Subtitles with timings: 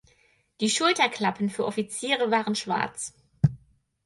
[0.61, 3.13] Die Schulterklappen für Offiziere waren schwarz.